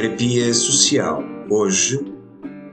[0.00, 1.22] Terapia social.
[1.50, 1.98] Hoje,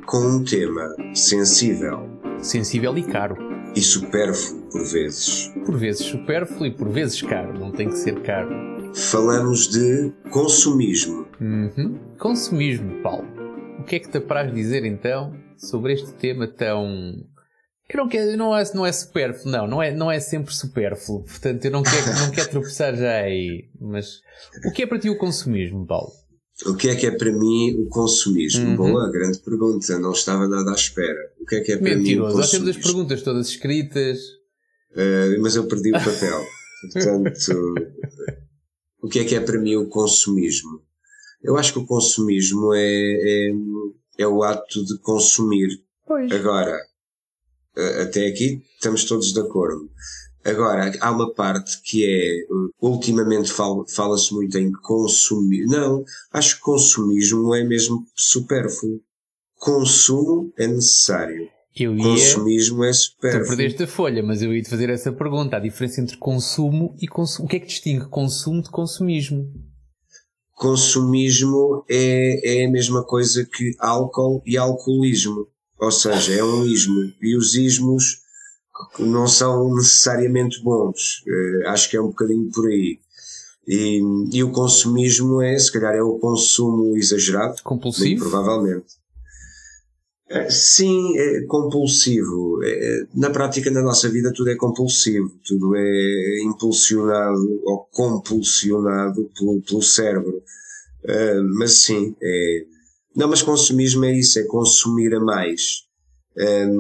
[0.05, 3.35] com um tema sensível Sensível e caro.
[3.75, 5.51] e supérfluo por vezes.
[5.65, 7.60] Por vezes supérfluo e por vezes caro.
[7.60, 8.49] Não tem que ser caro.
[8.96, 11.28] Falamos de consumismo.
[11.42, 11.99] Uhum.
[12.17, 13.28] Consumismo, Paulo.
[13.78, 16.88] O que é que te apraz dizer então sobre este tema tão.
[17.89, 21.25] Eu não quero, não é, não é supérfluo, não, não é, não é sempre supérfluo.
[21.25, 23.67] Portanto, eu não quero, não quero tropeçar já aí.
[23.81, 24.21] Mas
[24.66, 26.13] o que é para ti o consumismo, Paulo?
[26.66, 28.67] O que é que é para mim o consumismo?
[28.70, 28.75] Uhum.
[28.75, 29.99] Boa, grande pergunta.
[29.99, 31.20] Não estava nada à espera.
[31.39, 32.30] O que é que é para Mentiroso.
[32.30, 32.81] mim o Nós temos as consumismo?
[32.83, 34.20] perguntas todas escritas.
[34.91, 36.43] Uh, mas eu perdi o papel.
[36.93, 37.73] Portanto,
[39.02, 40.81] o que é que é para mim o consumismo?
[41.43, 43.52] Eu acho que o consumismo é, é,
[44.19, 45.67] é o ato de consumir.
[46.08, 46.31] Pois.
[46.31, 46.75] Agora,
[47.77, 49.89] a- até aqui estamos todos de acordo.
[50.48, 55.66] Agora, há uma parte que é, uh, ultimamente fal- fala-se muito em consumir.
[55.66, 59.02] Não, acho que consumismo é mesmo supérfluo.
[59.59, 61.50] Consumo é necessário.
[61.75, 62.03] Eu ia.
[62.03, 63.48] Consumismo é Tu supérfluo.
[63.48, 65.58] perdeste a folha, mas eu ia te fazer essa pergunta.
[65.58, 67.45] A diferença entre consumo e consumo.
[67.45, 69.45] O que é que distingue consumo de consumismo?
[70.53, 75.48] Consumismo é, é a mesma coisa que álcool e alcoolismo.
[75.80, 77.12] Ou seja, é um ismo.
[77.22, 78.18] E os ismos
[79.00, 81.23] não são necessariamente bons.
[81.28, 83.00] Eh, acho que é um bocadinho por aí.
[83.67, 84.02] E,
[84.34, 88.30] e o consumismo é, se calhar, é o consumo exagerado, Compulsivo?
[88.30, 88.86] provavelmente.
[90.30, 92.59] Eh, Sim, é compulsivo.
[92.64, 99.62] Eh, Na prática, na nossa vida, tudo é compulsivo, tudo é impulsionado ou compulsionado pelo,
[99.62, 100.41] pelo cérebro.
[101.58, 102.66] Mas sim, é.
[103.16, 105.86] Não, mas consumismo é isso, é consumir a mais.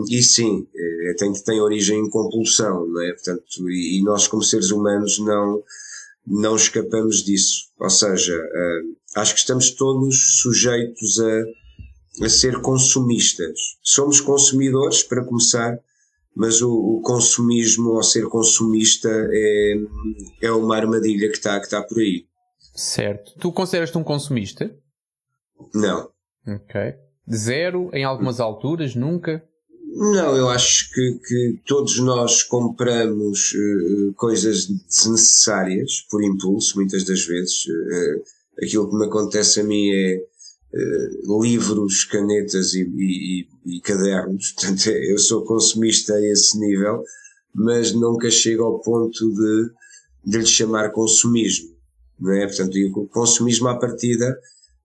[0.09, 3.13] E sim, eh, tem, tem origem em compulsão, não é?
[3.13, 5.63] Portanto, e, e nós, como seres humanos, não,
[6.25, 7.69] não escapamos disso.
[7.79, 8.39] Ou seja,
[9.15, 11.43] acho que estamos todos sujeitos a
[12.23, 13.77] a ser consumistas.
[13.81, 15.79] Somos consumidores, para começar,
[16.35, 19.75] mas o, o consumismo, ou ser consumista, é,
[20.41, 22.25] é uma armadilha que está que tá por aí.
[22.75, 23.33] Certo.
[23.39, 24.75] Tu consideras-te um consumista?
[25.73, 26.09] Não.
[26.47, 26.95] Ok.
[27.33, 29.43] Zero, em algumas alturas, nunca?
[29.95, 37.25] Não, eu acho que, que todos nós compramos eh, coisas desnecessárias por impulso, muitas das
[37.25, 37.65] vezes.
[37.67, 38.21] Eh,
[38.65, 40.13] aquilo que me acontece a mim é
[40.73, 41.09] eh,
[41.41, 44.51] livros, canetas e, e- e cadernos.
[44.59, 47.03] Portanto, eu sou consumista a esse nível,
[47.55, 49.69] mas nunca chego ao ponto de,
[50.25, 51.75] de lhe chamar consumismo.
[52.19, 52.45] Não é?
[52.45, 54.37] Portanto, o consumismo à partida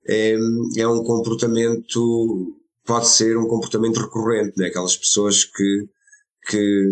[0.06, 0.36] é,
[0.78, 4.66] é um comportamento pode ser um comportamento recorrente, né?
[4.66, 5.88] aquelas pessoas que,
[6.48, 6.90] que,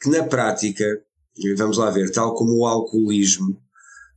[0.00, 0.84] que na prática,
[1.56, 3.56] vamos lá ver, tal como o alcoolismo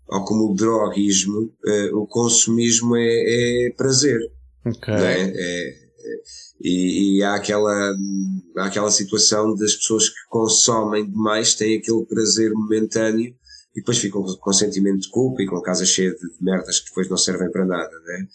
[0.07, 4.19] ou como o droguismo, eh, o consumismo é, é prazer.
[4.65, 4.93] Ok.
[4.93, 5.21] não é?
[5.21, 5.81] É- é-
[6.63, 7.95] e, e há aquela,
[8.57, 13.33] há aquela situação das pessoas que consomem demais, têm aquele prazer momentâneo
[13.75, 16.87] e depois ficam com, sentimento de culpa e com a casa cheia de merdas que
[16.89, 18.27] depois não servem para nada, né?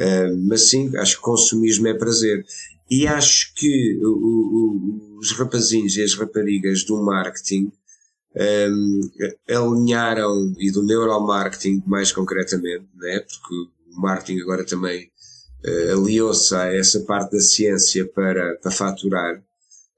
[0.00, 2.44] Uh, mas sim, acho que consumismo é prazer.
[2.90, 7.70] E acho que o- o- os rapazinhos e as raparigas do marketing
[8.36, 9.00] um,
[9.48, 13.20] alinharam, e do neuromarketing mais concretamente, né?
[13.20, 13.54] porque
[13.96, 15.10] o marketing agora também
[15.64, 19.42] eh, aliou-se a essa parte da ciência para, para faturar,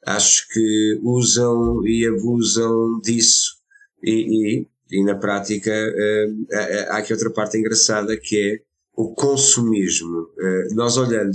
[0.07, 3.57] acho que usam e abusam disso.
[4.03, 8.59] E, e, e na prática eh, há- há aqui outra parte engraçada que é
[8.95, 10.29] o consumismo.
[10.39, 11.33] Eh, nós olhando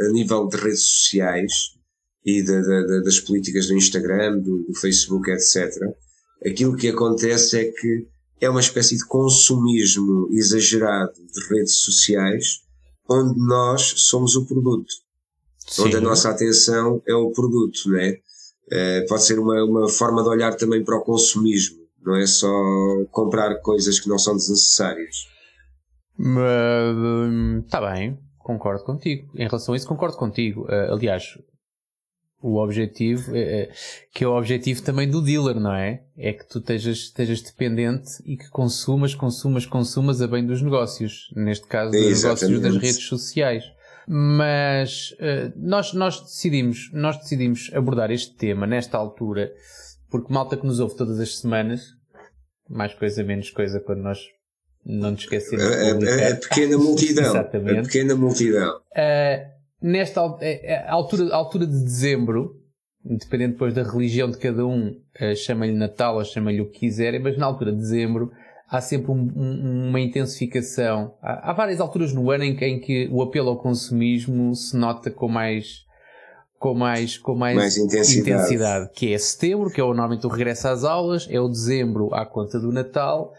[0.00, 1.52] a, nível de redes sociais
[2.24, 5.72] e da- da- das políticas do Instagram, do, do Facebook, etc.,
[6.44, 8.06] aquilo que acontece é que
[8.40, 12.60] é uma espécie de consumismo exagerado de redes sociais
[13.08, 14.92] onde nós somos o produto,
[15.78, 16.04] onde a Sim.
[16.04, 18.18] nossa atenção é o produto, não é?
[18.72, 22.48] Eh, pode ser uma, uma forma de olhar também para o consumismo, não é só
[23.10, 25.26] comprar coisas que não são desnecessárias.
[27.66, 29.28] Está bem, concordo contigo.
[29.34, 30.66] Em relação a isso, concordo contigo.
[30.70, 31.36] Ah, aliás,
[32.40, 33.72] o objetivo, é, é-
[34.14, 36.04] que é o objetivo também do dealer, não é?
[36.16, 41.32] É que tu estejas, estejas dependente e que consumas, consumas, consumas a bem dos negócios.
[41.34, 43.64] Neste caso, dos negócios das redes sociais.
[44.08, 45.16] Mas
[45.56, 49.50] nós, nós, decidimos, nós decidimos abordar este tema nesta altura
[50.08, 51.95] porque malta que nos ouve todas as semanas,
[52.68, 54.18] mais coisa, menos coisa, quando nós
[54.84, 56.36] não nos esquecemos A, de a- a publicar.
[56.36, 57.24] pequena multidão.
[57.24, 57.78] Exatamente.
[57.78, 58.76] A pequena multidão.
[58.76, 59.46] Uh,
[59.82, 60.38] nesta al-
[60.88, 62.56] altura, altura de dezembro,
[63.04, 67.20] independente depois da religião de cada um, uh, chama-lhe Natal ou chama-lhe o que quiserem,
[67.20, 68.30] mas na altura de dezembro
[68.68, 71.14] há sempre um, um, uma intensificação.
[71.22, 74.76] Há, há, várias alturas no ano em que, em que, o apelo ao consumismo se
[74.76, 75.84] nota com mais
[76.58, 78.30] com mais, com mais, mais intensidade.
[78.32, 78.90] intensidade.
[78.94, 82.24] que é setembro, que é o normalmente o regresso às aulas, é o dezembro à
[82.24, 83.32] conta do Natal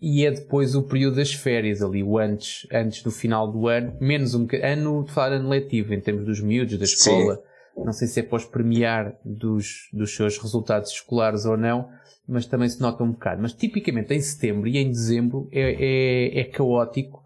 [0.00, 3.96] e é depois o período das férias ali, o antes, antes do final do ano,
[4.00, 7.36] menos um ano de falar ano letivo em termos dos miúdos, da escola.
[7.36, 7.84] Sim.
[7.84, 11.88] Não sei se é pós premiar dos, dos seus resultados escolares ou não,
[12.26, 13.40] mas também se nota um bocado.
[13.40, 17.22] Mas tipicamente em setembro e em dezembro é, é, é caótico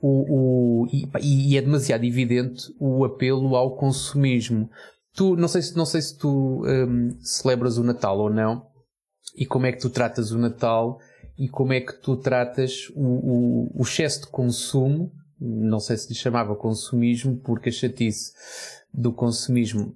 [0.00, 4.68] o, o, e, e, é demasiado evidente o apelo ao consumismo.
[5.14, 8.66] Tu, não sei se, não sei se tu um, celebras o Natal ou não,
[9.36, 10.98] e como é que tu tratas o Natal
[11.38, 16.08] e como é que tu tratas o, o, o excesso de consumo, não sei se
[16.08, 18.32] lhe chamava consumismo, porque a chatice
[18.92, 19.94] do consumismo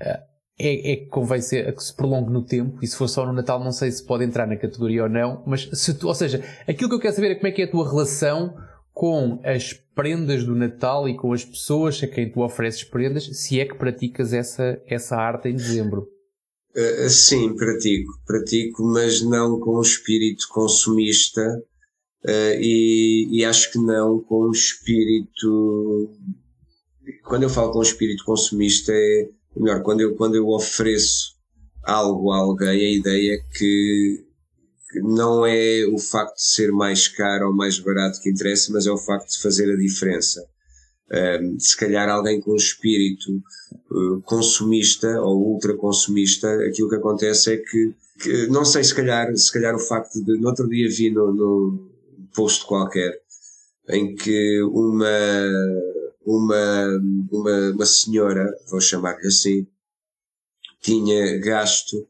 [0.00, 3.24] uh, é, é que convém ser, que se prolongue no tempo, e se for só
[3.24, 6.14] no Natal não sei se pode entrar na categoria ou não, mas se tu, ou
[6.14, 8.54] seja, aquilo que eu quero saber é como é que é a tua relação
[8.92, 13.60] com as prendas do Natal e com as pessoas a quem tu ofereces prendas, se
[13.60, 16.08] é que praticas essa, essa arte em dezembro.
[16.74, 21.42] Uh, sim, pratico, pratico, mas não com o espírito consumista
[22.24, 26.10] uh, e, e, acho que não com o espírito.
[27.24, 31.34] Quando eu falo com o espírito consumista, é melhor, quando eu, quando eu ofereço
[31.84, 34.24] algo a alguém, a ideia é que
[35.00, 38.90] não é o facto de ser mais caro ou mais barato que interessa, mas é
[38.90, 40.44] o facto de fazer a diferença.
[41.12, 43.30] Um, se calhar alguém com um espírito
[43.90, 49.36] uh, consumista ou ultra consumista, aquilo que acontece é que, que, não sei, se calhar,
[49.36, 51.90] se calhar o facto de, no outro dia vi no, no
[52.34, 53.20] post qualquer,
[53.90, 55.08] em que uma,
[56.24, 56.86] uma,
[57.30, 59.66] uma, uma senhora, vou chamar-lhe assim,
[60.80, 62.08] tinha gasto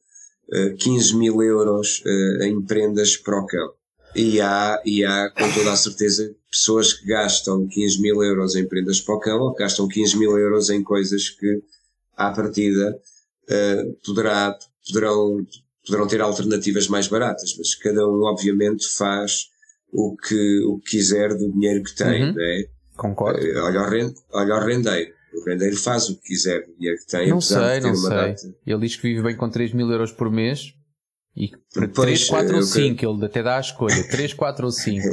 [0.79, 3.73] 15 mil euros uh, em prendas para o cão.
[4.15, 8.67] E há, e há, com toda a certeza, pessoas que gastam 15 mil euros em
[8.67, 11.63] prendas para o cão ou que gastam 15 mil euros em coisas que,
[12.17, 12.99] à partida,
[13.49, 15.47] uh, poderá, poderão,
[15.87, 19.51] poderão ter alternativas mais baratas, mas cada um, obviamente, faz
[19.91, 22.35] o que, o que quiser do dinheiro que tem, uhum.
[22.35, 22.67] não é?
[22.97, 23.41] Concordo.
[23.41, 27.07] Olha, o rende, olha o rendeiro o rendeiro faz o que quiser o dinheiro que
[27.07, 27.29] tem.
[27.29, 28.11] Não sei, não sei.
[28.11, 28.55] Data...
[28.67, 30.75] Ele diz que vive bem com 3 mil euros por mês.
[31.35, 33.07] E para 3, 4 ou 5, que...
[33.07, 35.09] ele até dá a escolha, 3, 4 ou 5.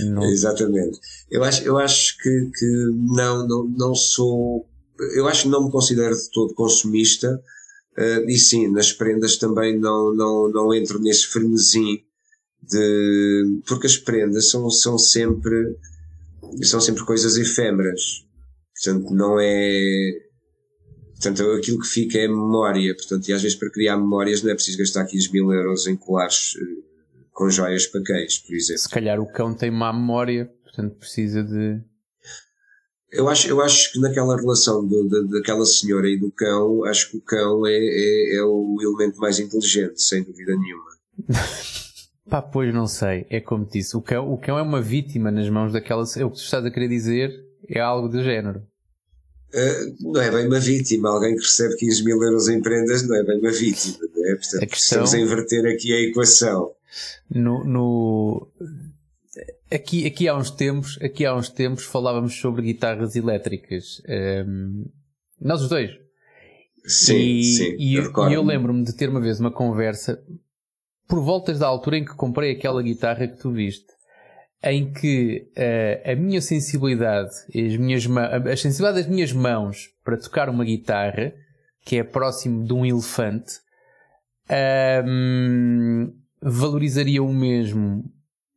[0.10, 0.24] não...
[0.24, 0.98] Exatamente.
[1.30, 2.66] Eu acho, eu acho que, que
[3.14, 4.68] não, não, não sou,
[5.14, 7.40] eu acho que não me considero de todo consumista,
[7.96, 12.02] uh, e sim, nas prendas também não, não, não entro nesse frenesim
[12.60, 15.76] de, porque as prendas são, são sempre,
[16.62, 18.24] são sempre coisas efêmeras.
[18.74, 20.12] Portanto, não é.
[21.12, 22.94] Portanto, aquilo que fica é memória.
[22.94, 25.96] Portanto, e às vezes para criar memórias não é preciso gastar 15 mil euros em
[25.96, 26.82] colares eh,
[27.32, 28.82] com joias para cães, por exemplo.
[28.82, 31.80] Se calhar o cão tem má memória, portanto precisa de.
[33.10, 37.12] Eu acho, eu acho que naquela relação do, de, daquela senhora e do cão, acho
[37.12, 40.90] que o cão é, é, é o elemento mais inteligente, sem dúvida nenhuma.
[42.28, 43.24] Pá, pois não sei.
[43.30, 46.02] É como disse, o cão, o cão é uma vítima nas mãos daquela.
[46.16, 48.62] É o que tu estás a querer dizer é algo do género.
[49.54, 51.10] Uh, não é bem uma vítima.
[51.10, 53.98] Alguém que recebe 15 mil euros em prendas não é bem uma vítima.
[54.14, 54.34] Não é?
[54.34, 56.72] Portanto, questão, estamos a inverter aqui a equação.
[57.30, 58.48] No, no,
[59.70, 64.02] aqui, aqui há uns tempos, aqui há uns tempos falávamos sobre guitarras elétricas.
[64.08, 64.86] Um,
[65.40, 65.90] nós os dois.
[66.84, 67.76] Sim, e, sim.
[67.78, 70.22] E eu, eu lembro-me de ter uma vez uma conversa
[71.08, 73.93] por voltas da altura em que comprei aquela guitarra que tu viste
[74.72, 80.48] em que uh, a minha sensibilidade, as minhas a sensibilidade das minhas mãos para tocar
[80.48, 81.32] uma guitarra,
[81.84, 83.60] que é próximo de um elefante,
[85.06, 88.04] um, valorizaria o mesmo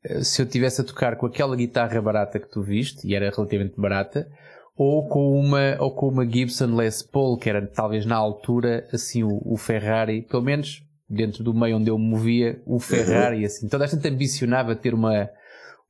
[0.04, 3.30] eh, se eu tivesse a tocar com aquela guitarra barata que tu viste, e era
[3.30, 4.28] relativamente barata,
[4.76, 9.24] ou com uma, ou com uma Gibson Les Paul, que era talvez na altura assim
[9.24, 13.68] o, o Ferrari, pelo menos dentro do meio onde eu me movia, o Ferrari, assim.
[13.68, 15.30] Toda a gente ambicionava ter uma,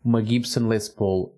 [0.03, 1.33] uma Gibson Les Paul,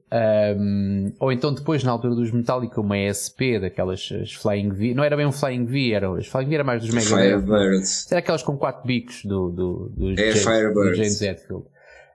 [0.58, 4.10] um, ou então depois na altura dos Metallica uma ESP, daquelas
[4.42, 6.94] Flying V, não era bem um Flying V, era, as Flying V era mais dos
[6.94, 8.12] Mega Firebirds.
[8.12, 11.66] Era aquelas com quatro bicos do, do, do, é James, do James Hetfield.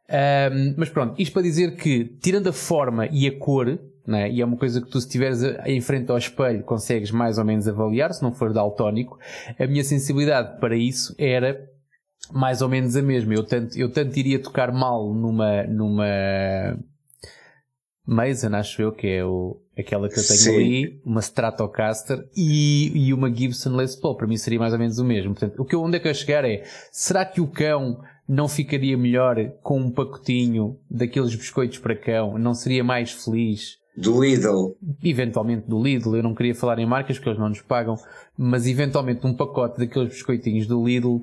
[0.09, 4.41] Um, mas pronto, isto para dizer que, tirando a forma e a cor, né, e
[4.41, 7.67] é uma coisa que tu, se estiveres em frente ao espelho, consegues mais ou menos
[7.67, 9.19] avaliar, se não for daltónico,
[9.59, 11.69] a minha sensibilidade para isso era
[12.33, 13.35] mais ou menos a mesma.
[13.35, 16.79] Eu tanto, eu tanto iria tocar mal numa, numa
[18.07, 20.55] Mason, acho eu que é o, Aquela que eu tenho Sim.
[20.55, 24.17] ali, uma Stratocaster e, e uma Gibson Les Paul.
[24.17, 25.35] Para mim seria mais ou menos o mesmo.
[25.35, 26.63] Portanto, o que eu, onde é que eu chegar é,
[26.93, 32.39] será que o cão não ficaria melhor com um pacotinho daqueles biscoitos para cão?
[32.39, 33.79] Não seria mais feliz?
[33.97, 34.77] Do Lidl.
[35.03, 37.97] Eventualmente do Lidl, eu não queria falar em marcas porque eles não nos pagam,
[38.39, 41.21] mas eventualmente um pacote daqueles biscoitinhos do Lidl,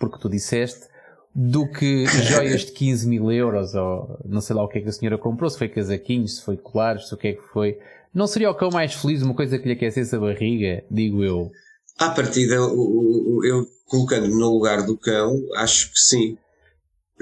[0.00, 0.88] porque tu disseste,
[1.32, 4.88] do que joias de 15 mil euros, ou não sei lá o que é que
[4.88, 7.78] a senhora comprou, se foi casaquinhos, se foi colares, se o que é que foi.
[8.12, 11.52] Não seria o cão mais feliz, uma coisa que lhe aquecesse a barriga, digo eu.
[11.96, 16.36] À partida, o- eu colocando-me no lugar do cão, acho que sim.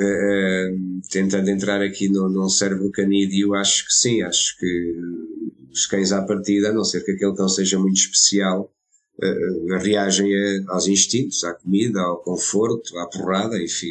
[0.00, 0.70] Eh,
[1.10, 4.22] tentando entrar aqui no, num cérebro canídeo, acho que sim.
[4.22, 4.94] Acho que
[5.72, 8.70] os cães à partida, a não ser que aquele cão seja muito especial,
[9.20, 10.30] eh, eh, reagem
[10.68, 13.90] aos instintos, à comida, ao conforto, à porrada, enfim,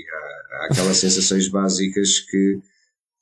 [0.51, 2.59] há aquelas sensações básicas que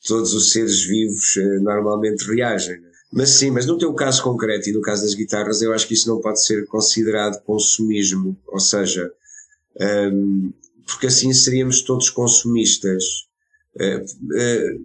[0.05, 2.79] todos os seres vivos eh, normalmente reagem.
[2.79, 2.91] né?
[3.11, 5.95] Mas sim, mas no teu caso concreto e no caso das guitarras, eu acho que
[5.95, 9.11] isso não pode ser considerado consumismo, ou seja,
[10.11, 10.53] hum,
[10.85, 13.03] porque assim seríamos todos consumistas.
[13.73, 14.79] Porque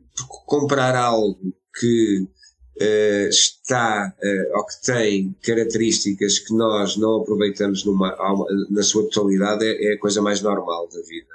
[0.47, 1.39] comprar algo
[1.79, 2.27] que
[2.79, 8.17] eh, está eh, ou que tem características que nós não aproveitamos numa,
[8.71, 11.35] na sua totalidade é, é a coisa mais normal da vida.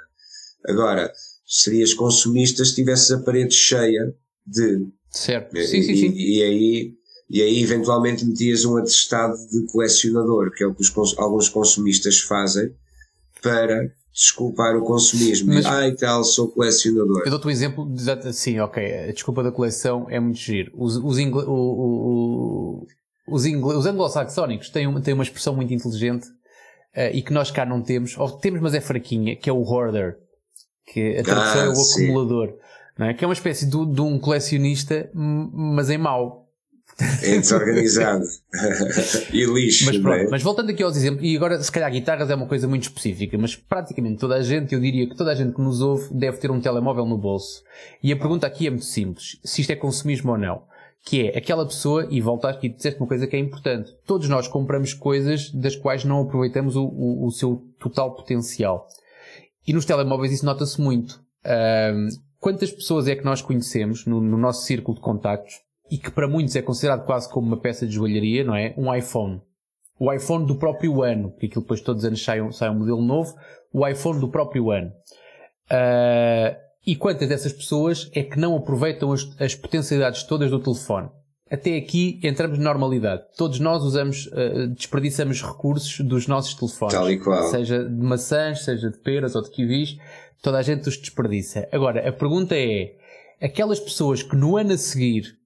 [0.68, 1.12] Agora,
[1.46, 4.14] serias consumista se tivesses a parede cheia
[4.46, 5.56] de Certo.
[5.56, 6.12] e, Sim, sim, sim.
[6.14, 6.94] e- e aí,
[7.30, 12.20] e aí eventualmente metias um atestado de colecionador, que é o que os alguns consumistas
[12.20, 12.74] fazem
[13.42, 15.52] para desculpar o consumismo.
[15.52, 17.22] Mas- Ai tal, sou colecionador.
[17.26, 20.72] Eu dou-te um exemplo, de, sim, ok, a desculpa da coleção é muito giro.
[20.74, 22.86] Os, os, ingle- o-
[23.28, 26.26] os, os anglo-saxónicos têm uma, têm uma expressão muito inteligente
[26.94, 29.62] eh, e que nós cá não temos, ou temos, mas é fraquinha, que é o
[29.62, 30.16] hoarder,
[30.86, 32.04] que a tradução Ah, é o sim.
[32.04, 32.54] acumulador,
[32.98, 33.12] não é?
[33.14, 36.45] que é uma espécie de, de um colecionista, mas em mau.
[37.22, 38.24] É desorganizado.
[39.32, 40.16] e lixo, Mas não é?
[40.18, 42.84] pronto, mas voltando aqui aos exemplos, e agora se calhar guitarras é uma coisa muito
[42.84, 46.08] específica, mas praticamente toda a gente, eu diria que toda a gente que nos ouve
[46.14, 47.62] deve ter um telemóvel no bolso.
[48.02, 50.62] E a pergunta aqui é muito simples, se isto é consumismo ou não.
[51.04, 53.92] Que é aquela pessoa, e voltaste aqui e disseste uma coisa que é importante.
[54.04, 58.88] Todos nós compramos coisas das quais não aproveitamos o, o, o seu total potencial.
[59.64, 61.20] E nos telemóveis isso nota-se muito.
[61.44, 62.08] Ahm,
[62.40, 65.54] quantas pessoas é que nós conhecemos no, no nosso círculo de contactos
[65.90, 68.74] e que para muitos é considerado quase como uma peça de joalharia, não é?
[68.76, 69.40] Um iPhone.
[69.98, 72.78] O iPhone do próprio ano, porque aquilo depois todos os anos sai um, sai um
[72.78, 73.34] modelo novo,
[73.72, 74.92] o iPhone do próprio ano.
[75.70, 81.08] Ah, e quantas dessas pessoas é que não aproveitam as, as potencialidades todas do telefone?
[81.50, 83.22] Até aqui entramos na normalidade.
[83.36, 86.94] Todos nós usamos, ah, desperdiçamos recursos dos nossos telefones.
[86.94, 87.42] Tal e qual.
[87.50, 89.96] Seja de maçãs, seja de peras ou de kiwis,
[90.42, 91.68] toda a gente os desperdiça.
[91.72, 92.94] Agora, a pergunta é,
[93.40, 95.36] aquelas pessoas que no ano a seguir,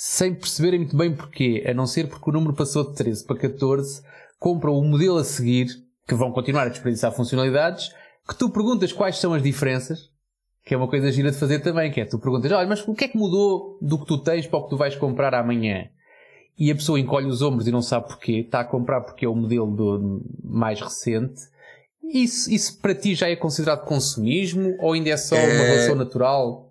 [0.00, 3.36] sem perceberem muito bem porquê, a não ser porque o número passou de 13 para
[3.36, 4.00] 14,
[4.38, 5.66] compram o modelo a seguir,
[6.06, 7.88] que vão continuar a desperdiçar funcionalidades,
[8.26, 10.08] que tu perguntas quais são as diferenças,
[10.64, 12.94] que é uma coisa gira de fazer também, que é tu perguntas, olha, mas o
[12.94, 15.88] que é que mudou do que tu tens para o que tu vais comprar amanhã?
[16.56, 19.28] E a pessoa encolhe os ombros e não sabe porquê, está a comprar porque é
[19.28, 21.40] o modelo do mais recente.
[22.04, 25.94] Isso, isso para ti já é considerado consumismo ou ainda é só uma É- relação
[25.96, 26.67] natural?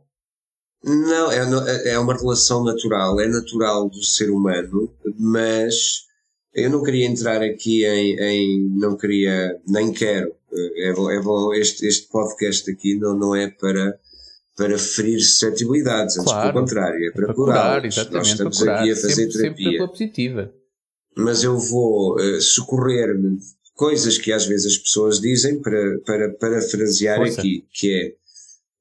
[0.83, 6.03] Não, é, no- é uma relação natural, é natural do ser humano, mas
[6.53, 10.31] eu não queria entrar aqui em, em não queria, nem quero.
[10.77, 13.99] É bom, é bom este, este podcast aqui não, não é para,
[14.55, 16.51] para ferir suscetibilidades, antes Claro.
[16.53, 17.53] pelo contrário, é para, Para curar.
[17.55, 18.79] curar, Nós exatamente, para estamos curar.
[18.79, 19.71] aqui a fazer sempre, sempre terapia.
[19.77, 20.53] pela positiva.
[21.17, 23.43] mas eu vou eh, socorrer-me de
[23.75, 27.39] coisas que às vezes as pessoas dizem para, para parafrasear Força.
[27.41, 28.13] aqui, que é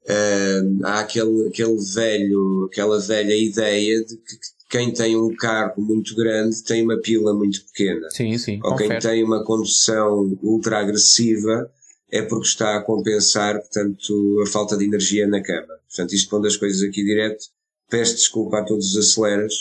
[0.08, 4.36] eh, há aquele, aquele velho, aquela velha ideia de que
[4.68, 8.08] quem tem um carro muito grande tem uma pila muito pequena.
[8.10, 9.00] Sim, sim, Ou quem confere.
[9.14, 11.70] tem uma condução ultra agressiva
[12.10, 15.74] é porque está a compensar, portanto, a falta de energia na cama.
[15.88, 17.44] Portanto, isto pondo as coisas aqui direto,
[17.90, 19.52] peço desculpa a todos os aceleras,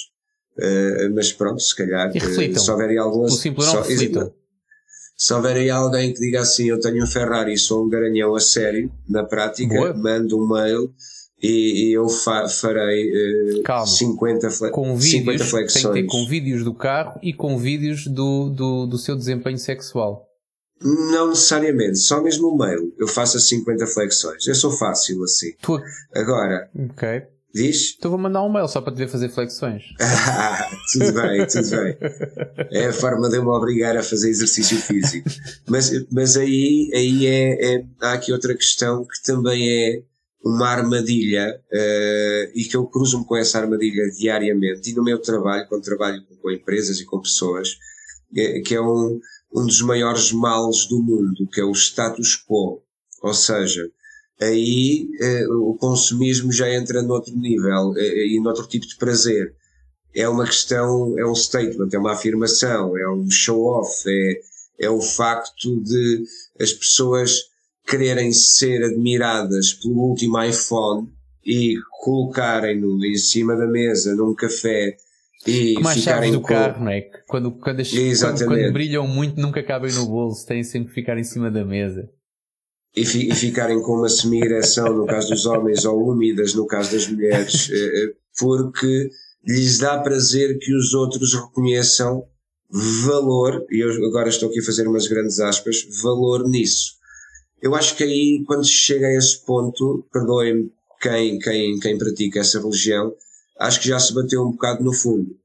[0.60, 2.56] eh, mas pronto, se calhar, E reflitam.
[2.56, 3.25] eh, se houver alguma...
[3.25, 4.34] O simples não reflitam.
[5.17, 8.36] Se houver aí alguém que diga assim, eu tenho um Ferrari e sou um garanhão
[8.36, 9.93] a sério, na prática, Boa.
[9.93, 10.91] mando um mail
[11.41, 13.86] e, e eu fa- farei eh, Calma.
[13.88, 15.93] 50, fle Com 50 vídeos, tem que flexões.
[15.93, 20.25] ter com vídeos do carro e com vídeos do, do, do seu desempenho sexual.
[20.81, 22.93] Não necessariamente, só mesmo o mail.
[23.00, 24.45] Eu faço as 50 flexões.
[24.45, 25.51] Eu sou fácil assim.
[25.62, 25.79] Tu,
[26.13, 27.24] Agora, ok.
[27.56, 27.96] Diz?
[27.98, 29.84] Então vou mandar um mail só para te ver fazer flexões.
[30.00, 31.98] Ah, tudo bem, tudo bem.
[32.72, 35.30] É a forma de eu me obrigar a fazer exercício físico.
[35.68, 40.04] Mas, mas aí, aí é, é- há aqui outra questão que também é
[40.44, 45.68] uma armadilha uh, e que eu cruzo-me com essa armadilha diariamente e no meu trabalho,
[45.68, 47.78] quando trabalho com empresas e com pessoas,
[48.36, 49.20] é, que é um,
[49.56, 52.84] um dos maiores males do mundo, que é o status quo.
[53.24, 53.90] Ou seja,
[54.42, 55.08] aí
[55.50, 59.54] uh, o consumismo já entra noutro nível uh, e noutro tipo de prazer.
[60.13, 65.01] É uma questão, é um statement, é uma afirmação, é um show-off, é, é o
[65.01, 66.24] facto de
[66.60, 67.50] as pessoas
[67.86, 71.10] quererem ser admiradas pelo último iPhone
[71.46, 74.98] e colocarem-no em cima da mesa num café
[75.46, 76.48] e Como ficarem do com...
[76.48, 77.01] carro, não é?
[77.27, 81.18] Quando, quando, as, quando, quando, brilham muito nunca cabem no bolso, têm sempre que ficar
[81.20, 82.10] em cima da mesa.
[82.96, 86.94] E, fi, e ficarem com uma semi-ereção no caso dos homens ou úmidas no caso
[86.94, 89.10] das mulheres, eh, eh, porque
[89.46, 92.25] lhes dá prazer que os outros reconheçam
[93.06, 96.96] valor, e eu agora estou aqui a fazer umas grandes aspas, valor nisso.
[97.62, 100.72] Eu acho que aí, quando se chega a esse ponto, perdoem-me
[101.02, 103.14] quem, quem, quem pratica essa religião,
[103.60, 105.36] acho que já se bateu um bocado no fundo.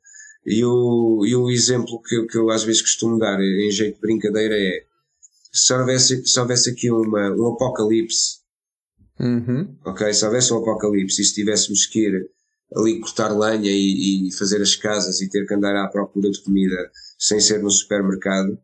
[0.45, 4.01] E o, e o exemplo que que eu às vezes costumo dar em jeito de
[4.01, 4.85] brincadeira é
[5.53, 8.41] se houvesse, se houvesse aqui uma, um apocalipse,
[9.19, 9.77] uhum.
[9.85, 10.13] ok?
[10.13, 12.31] Se houvesse um apocalipse e se tivéssemos que ir
[12.75, 16.41] ali cortar lenha e, e fazer as casas e ter que andar à procura de
[16.43, 18.59] comida sem ser no supermercado,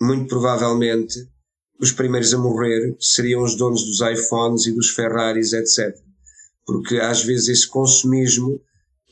[0.00, 1.28] muito provavelmente
[1.80, 5.94] os primeiros a morrer seriam os donos dos iPhones e dos Ferraris, etc.
[6.64, 8.60] Porque às vezes esse consumismo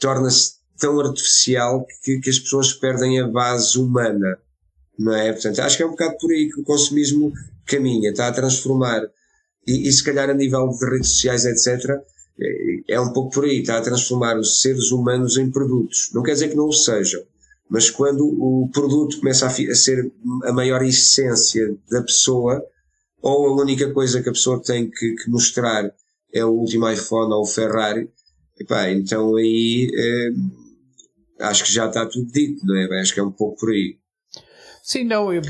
[0.00, 4.38] torna-se tão artificial que, que, as pessoas perdem a base humana,
[4.99, 5.33] não é?
[5.33, 7.33] Portanto, acho que é um bocado por aí que o consumismo
[7.67, 9.03] caminha, está a transformar,
[9.67, 11.91] e, e se calhar a nível de redes sociais, etc.,
[12.41, 16.11] é, é um pouco por aí, está a transformar os seres humanos em produtos.
[16.13, 17.23] Não quer dizer que não o sejam,
[17.69, 20.13] mas quando o produto começa a, a, ser
[20.45, 22.63] a maior essência da pessoa,
[23.23, 25.91] ou a única coisa que a pessoa tem que, que mostrar
[26.33, 28.11] é o último iPhone ou o Ferrari,
[28.61, 30.31] epá, então aí eh,
[31.41, 33.01] acho que já está tudo dito, não é?
[33.01, 33.97] Acho que é um pouco por aí.
[34.85, 35.41] Sim, não, eu,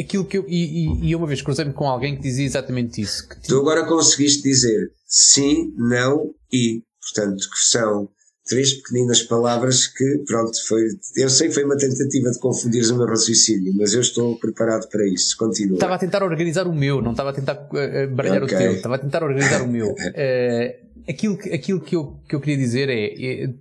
[0.00, 0.46] aquilo que eu.
[0.48, 3.28] E, e uma vez cruzei-me com alguém que dizia exatamente isso.
[3.46, 6.82] Tu agora conseguiste dizer sim, não e.
[7.02, 8.08] Portanto, que são
[8.46, 10.86] três pequeninas palavras que, pronto, foi.
[11.14, 14.88] Eu sei que foi uma tentativa de confundir o meu raciocínio, mas eu estou preparado
[14.88, 15.36] para isso.
[15.36, 15.74] Continua.
[15.74, 18.56] Estava a tentar organizar o meu, não estava a tentar uh, baralhar okay.
[18.56, 19.88] o teu, estava a tentar organizar o meu.
[19.90, 23.54] Uh, aquilo que, aquilo que, eu, que eu queria dizer é, é,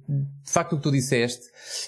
[0.49, 1.45] de facto, o que tu disseste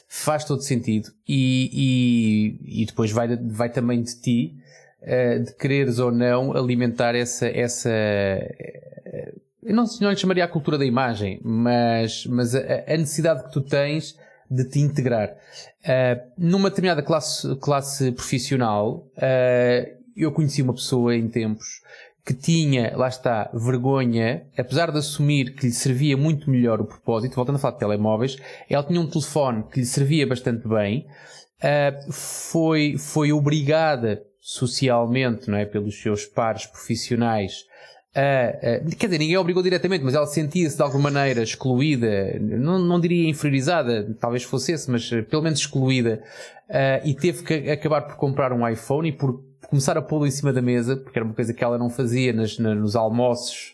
[0.08, 4.56] faz todo sentido e, e, e depois vai, vai também de ti.
[5.02, 7.90] Uh, de quereres ou não alimentar essa, essa
[9.64, 13.52] eu não, não lhe chamaria a cultura da imagem, mas, mas a, a necessidade que
[13.52, 14.16] tu tens
[14.48, 15.32] de te integrar.
[15.84, 19.08] Uh, numa determinada classe, classe profissional,
[20.16, 21.82] eu conheci uma pessoa em tempos
[22.26, 27.36] que tinha, lá está, vergonha, apesar de assumir que lhe servia muito melhor o propósito,
[27.36, 28.38] voltando a falar de telemóveis,
[28.70, 31.08] ela tinha um telefone que lhe servia bastante bem,
[31.64, 37.66] uh, foi, foi obrigada socialmente, não é, pelos seus pares profissionais
[38.12, 42.38] Uh, uh, quer dizer, ninguém a obrigou diretamente, mas ela sentia-se de alguma maneira excluída,
[42.42, 46.22] não, não diria inferiorizada, talvez fosse esse, mas pelo menos excluída,
[47.06, 50.52] e teve que acabar por comprar um iPhone e por começar a pô-lo em cima
[50.52, 53.74] da mesa, porque era uma coisa que ela não fazia nas, na, nos almoços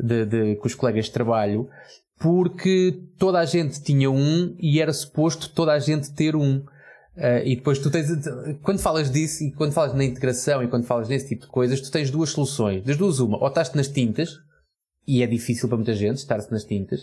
[0.00, 1.68] de, de, com os colegas de trabalho,
[2.18, 6.64] porque toda a gente tinha um e era suposto toda a gente ter um.
[7.16, 8.08] Uh, e depois tu tens,
[8.62, 11.80] quando falas disso e quando falas na integração e quando falas nesse tipo de coisas,
[11.80, 12.82] tu tens duas soluções.
[12.82, 14.38] Das duas, uma, ou estás-te nas tintas,
[15.06, 17.02] e é difícil para muita gente estar-se nas tintas.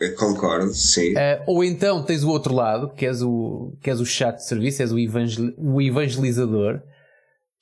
[0.00, 1.12] Eu concordo, sim.
[1.12, 4.46] Uh, ou então tens o outro lado, que és o, que és o chat de
[4.46, 6.80] serviço, és o, evangel, o evangelizador,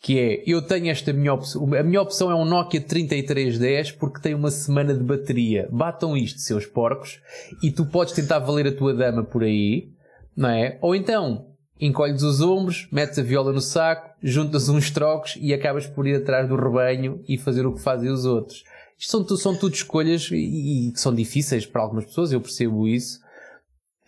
[0.07, 4.21] que é, eu tenho esta minha opção, a minha opção é um Nokia 3310 porque
[4.21, 5.69] tem uma semana de bateria.
[5.69, 7.21] Batam isto, seus porcos,
[7.61, 9.89] e tu podes tentar valer a tua dama por aí,
[10.37, 10.79] não é?
[10.81, 11.49] Ou então,
[11.81, 16.15] encolhes os ombros, metes a viola no saco, juntas uns trocos e acabas por ir
[16.15, 18.63] atrás do rebanho e fazer o que fazem os outros.
[18.97, 23.19] Isto são, são tudo escolhas e, que são difíceis para algumas pessoas, eu percebo isso.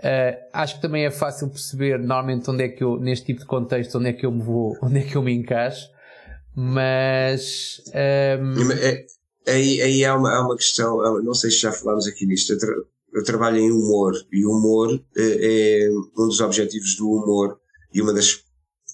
[0.01, 3.47] Uh, acho que também é fácil perceber normalmente onde é que eu, neste tipo de
[3.47, 5.89] contexto, onde é que eu me vou, onde é que eu me encaixo,
[6.55, 7.83] mas.
[7.89, 8.73] Um...
[8.73, 9.07] É,
[9.49, 12.55] aí, aí há, uma, há uma questão, não sei se já falámos aqui nisto,
[13.13, 17.59] eu trabalho em humor e humor é, é um dos objetivos do humor
[17.93, 18.45] e uma das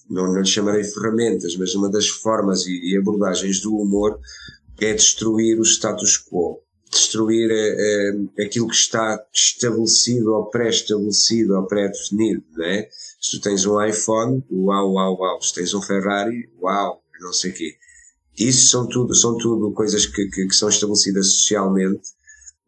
[0.09, 4.19] não, não lhe chamarei ferramentas, mas uma das formas e, e, abordagens do humor
[4.79, 6.61] é destruir o status quo,
[6.95, 12.87] destruir é, é, aquilo que está estabelecido ou pré-estabelecido ou pré-definido, né?
[13.21, 15.41] Se tu tens um iPhone, uau, uau, uau.
[15.41, 17.75] Se tens um Ferrari, uau, não sei o quê.
[18.37, 22.15] Isso são tudo, são tudo coisas que, que, que são estabelecidas socialmente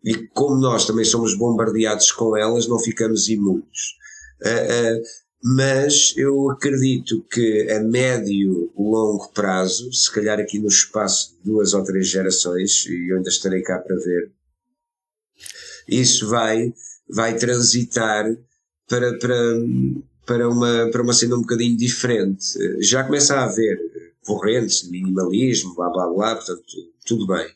[0.04, 3.98] e como nós também somos bombardeados com elas, não ficamos imunes.
[4.42, 5.04] Uh, uh,
[5.44, 11.74] mas eu acredito que a médio longo prazo, se calhar aqui no espaço de duas
[11.74, 14.32] ou três gerações, e eu ainda estarei cá para ver,
[15.88, 16.74] isso vai,
[17.10, 18.26] vai transitar
[18.88, 19.36] para, para,
[20.26, 22.46] para, uma, para uma cena um bocadinho diferente.
[22.82, 23.78] Já começa a haver
[24.26, 26.64] correntes de minimalismo, blá blá blá, portanto,
[27.06, 27.48] tudo bem.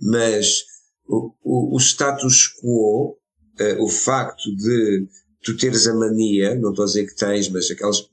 [0.00, 0.64] Mas
[1.06, 3.16] o, o, o status quo,
[3.60, 5.06] uh, o facto de
[5.48, 8.06] tu teres a mania, não estou a dizer que tens, mas aquelas.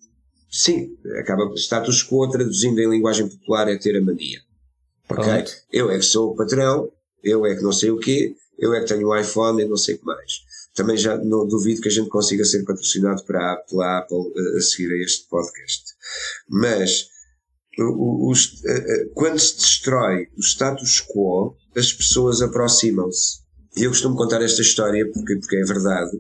[0.50, 1.54] Sim, acaba.
[1.56, 4.40] Status quo, traduzindo em linguagem popular, é ter a mania.
[5.10, 5.26] Ok?
[5.72, 6.90] Eu é que sou o patrão,
[7.22, 9.76] eu é que não sei o quê, eu é que tenho o iPhone e não
[9.76, 10.46] sei o que mais.
[10.74, 14.62] Também já não duvido que a gente consiga ser patrocinado pela, pela Apple a, a
[14.62, 15.84] seguir a este podcast.
[16.50, 17.08] Mas
[17.78, 18.34] o, o,
[19.14, 23.44] quando se destrói o status quo, as pessoas aproximam-se.
[23.78, 26.18] E eu costumo contar esta história porque, porque é verdade.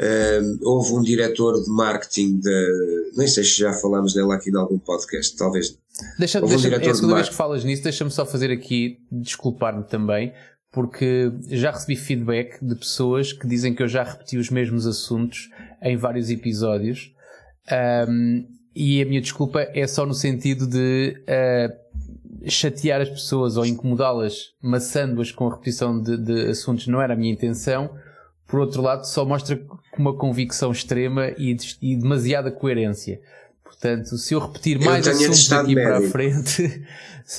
[0.00, 3.12] Um, houve um diretor de marketing de.
[3.14, 5.78] Nem sei se já falámos dela aqui em algum podcast, talvez.
[6.18, 9.84] Deixa, deixa, um é a segunda vez que falas nisso, deixa-me só fazer aqui, desculpar-me
[9.84, 10.32] também,
[10.72, 15.50] porque já recebi feedback de pessoas que dizem que eu já repeti os mesmos assuntos
[15.82, 17.12] em vários episódios.
[18.08, 23.66] Um, e a minha desculpa é só no sentido de uh, chatear as pessoas ou
[23.66, 27.90] incomodá-las, maçando-as com a repetição de, de assuntos, não era a minha intenção
[28.52, 29.58] por outro lado, só mostra
[29.96, 33.18] uma convicção extrema e, e demasiada coerência.
[33.64, 36.84] Portanto, se eu repetir mais eu assuntos daqui para a frente,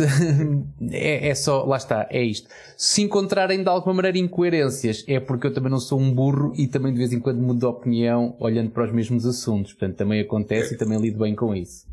[0.90, 2.50] é, é, só, lá está, é isto.
[2.76, 6.66] Se encontrarem de alguma maneira incoerências, é porque eu também não sou um burro e
[6.66, 9.72] também de vez em quando mudo de opinião olhando para os mesmos assuntos.
[9.72, 11.86] Portanto, também acontece e também lido bem com isso.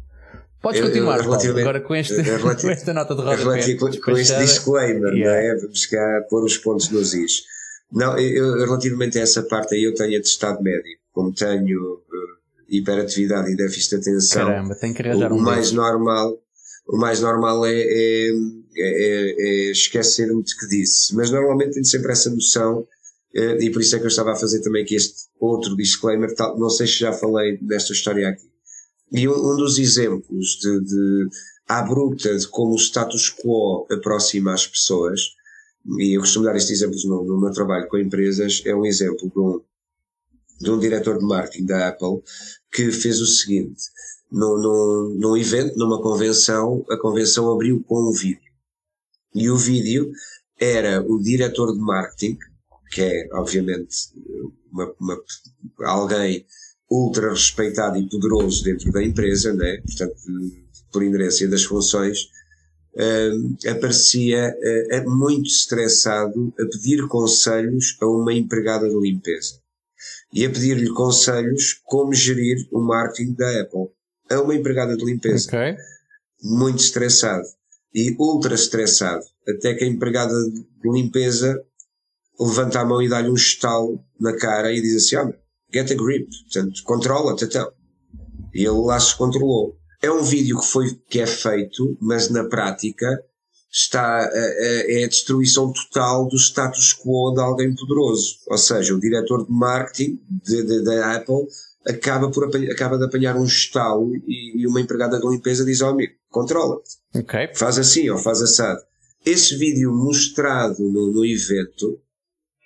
[0.62, 3.74] Podes continuar, Paulo, agora com, este, com esta nota de rodapé.
[3.74, 5.24] Com, com este disclaimer, yeah.
[5.24, 5.60] não é?
[5.60, 7.59] Vamos cá pôr os pontos nos is.
[7.92, 12.00] Não, eu, relativamente a essa parte aí eu tenho atestado médico, como tenho uh,
[12.68, 14.46] hiperatividade e déficit de atenção.
[14.46, 16.38] Caramba, tem que arranjar o, um mais normal
[16.86, 18.30] O mais normal é, é,
[18.76, 23.80] é, é esquecer-me de que disse, mas normalmente tenho sempre essa noção uh, e por
[23.80, 26.86] isso é que eu estava a fazer também aqui este outro disclaimer, tal, não sei
[26.86, 28.48] se já falei desta história aqui.
[29.12, 31.28] E um, um dos exemplos de, de
[31.68, 35.20] à bruta de como o status quo aproxima as pessoas
[35.98, 39.30] e eu costumo dar estes exemplos no, no meu trabalho com empresas, é um exemplo
[39.30, 39.60] de um,
[40.60, 42.22] de um diretor de marketing da Apple
[42.72, 43.82] que fez o seguinte,
[44.30, 48.50] num, num, num evento, numa convenção, a convenção abriu com um vídeo.
[49.34, 50.12] E o vídeo
[50.58, 52.38] era o diretor de marketing,
[52.90, 53.96] que é obviamente
[54.70, 55.22] uma, uma,
[55.84, 56.46] alguém
[56.90, 59.80] ultra respeitado e poderoso dentro da empresa, né?
[59.86, 60.14] portanto,
[60.92, 62.28] por inerência das funções,
[63.00, 69.58] uh, aparecia uh, muito estressado a pedir conselhos a uma empregada de limpeza
[70.32, 73.88] e a pedir-lhe conselhos como gerir o marketing da Apple
[74.30, 75.48] a uma empregada de limpeza.
[75.48, 75.76] Okay.
[76.42, 77.46] Muito estressado
[77.94, 81.62] e ultra estressado, até que a empregada de limpeza
[82.38, 85.34] levanta a mão e dá-lhe um estalo na cara e diz assim: oh,
[85.72, 87.72] get a grip, portanto, controla-te então.
[88.54, 89.76] E ele lá se controlou.
[90.02, 93.06] É um vídeo que foi, que é feito, mas na prática
[93.70, 98.38] está, é a destruição total do status quo de alguém poderoso.
[98.48, 100.18] Ou seja, o diretor de marketing
[100.84, 101.46] da Apple
[101.86, 105.90] acaba, por, acaba de apanhar um estalo e, e uma empregada de limpeza diz ao
[105.90, 106.98] amigo, controla-te.
[107.14, 107.50] Okay.
[107.54, 108.80] Faz assim ou faz assado.
[109.24, 112.00] Esse vídeo mostrado no, no evento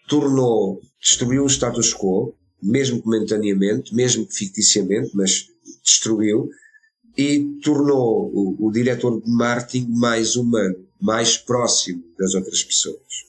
[0.08, 5.46] tornou, destruiu o status quo, mesmo momentaneamente, mesmo ficticiamente, mas
[5.82, 6.48] destruiu,
[7.16, 13.24] e tornou o, o diretor de marketing mais humano, mais próximo das outras pessoas.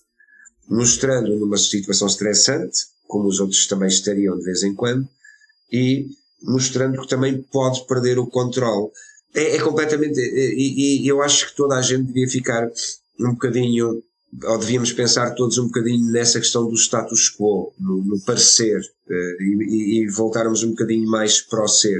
[0.67, 5.07] Mostrando numa situação estressante, como os outros também estariam de vez em quando,
[5.71, 6.07] e
[6.41, 8.89] mostrando que também pode perder o controle.
[9.33, 10.19] É, é completamente.
[10.19, 12.67] E, e, eu acho que toda a gente devia ficar
[13.19, 14.01] um bocadinho,
[14.43, 19.37] ou devíamos pensar todos um bocadinho nessa questão do status quo, no, no parecer, eh,
[19.39, 21.99] e, e, voltarmos um bocadinho mais para o ser.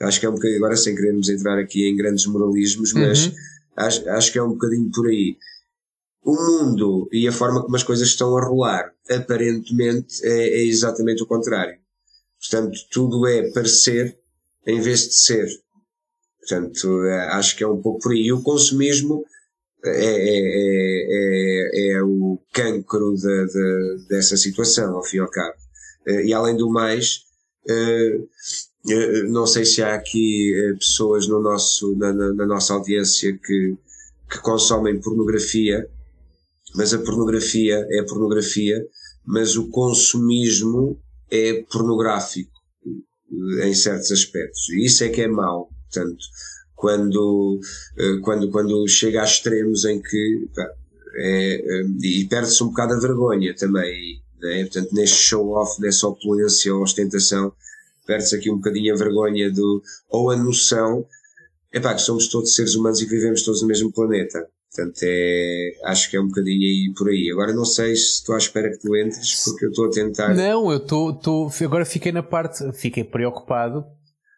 [0.00, 3.32] Acho que é um bocadinho, agora sem querermos entrar aqui em grandes moralismos, mas uhum.
[3.76, 5.36] acho, acho que é um bocadinho por aí.
[6.22, 11.22] O mundo e a forma como as coisas estão a rolar, aparentemente, é, é exatamente
[11.22, 11.78] o contrário.
[12.40, 14.18] Portanto, tudo é parecer
[14.66, 15.48] em vez de ser.
[16.40, 18.26] Portanto, é, acho que é um pouco por aí.
[18.26, 19.24] E o consumismo
[19.84, 25.56] é, é, é, é o cancro de, de, dessa situação, ao fim e ao cabo.
[26.24, 27.22] E além do mais,
[29.28, 33.76] não sei se há aqui pessoas no nosso, na, na, na nossa audiência que,
[34.30, 35.88] que consomem pornografia,
[36.74, 38.86] mas a pornografia é pornografia,
[39.24, 42.52] mas o consumismo é pornográfico
[43.62, 44.68] em certos aspectos.
[44.70, 45.68] E isso é que é mau.
[45.90, 46.24] Portanto,
[46.74, 47.60] quando,
[47.98, 50.48] eh, quando, quando chega a extremos em que
[51.18, 54.20] é, é, e perde-se um bocado a vergonha também.
[54.38, 54.64] Né?
[54.64, 57.52] Portanto, neste show-off, nessa opulência ou ostentação,
[58.06, 61.04] perde-se aqui um bocadinho a vergonha do, ou a noção
[61.76, 64.46] epá, que somos todos seres humanos e que vivemos todos no mesmo planeta.
[64.74, 67.30] Portanto, é, acho que é um bocadinho aí por aí.
[67.32, 70.34] Agora não sei se estou à espera que tu entres, porque eu estou a tentar.
[70.34, 71.50] Não, eu estou.
[71.64, 72.72] Agora fiquei na parte.
[72.72, 73.84] Fiquei preocupado.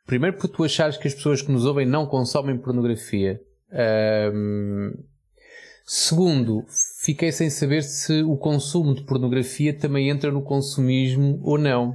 [0.07, 3.40] Primeiro porque tu achares que as pessoas que nos ouvem não consomem pornografia.
[4.33, 4.92] Um,
[5.85, 6.64] segundo,
[7.00, 11.94] fiquei sem saber se o consumo de pornografia também entra no consumismo ou não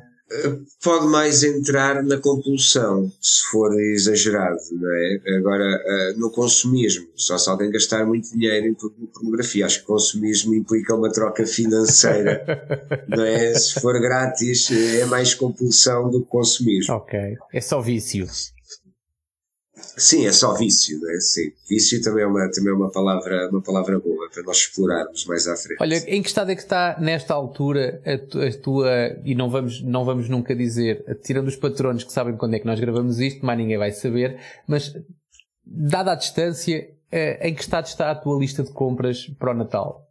[0.83, 5.37] pode mais entrar na compulsão, se for exagerado, não é?
[5.37, 9.65] Agora, eh, no consumismo, só se alguém gastar muito dinheiro em pornografia.
[9.65, 12.43] Acho que consumismo implica uma troca financeira,
[13.07, 13.53] não é?
[13.53, 16.93] Se for grátis, é mais compulsão do que consumismo.
[16.95, 17.19] Ok.
[17.53, 18.27] É só vício.
[19.97, 21.19] Sim, é só vício, não é?
[21.19, 21.51] Sim.
[21.69, 25.47] Vício também é uma, também é uma, palavra, uma palavra boa para nós explorarmos mais
[25.47, 25.77] à frente.
[25.81, 28.89] Olha, em que estado é que está nesta altura a, tu, a tua,
[29.23, 32.65] e não vamos, não vamos nunca dizer, tirando os patronos que sabem quando é que
[32.65, 34.93] nós gravamos isto, mais ninguém vai saber, mas
[35.65, 39.53] dada a distância, eh, em que estado está a tua lista de compras para o
[39.53, 40.09] Natal?